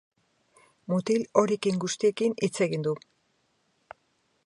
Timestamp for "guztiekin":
1.85-2.35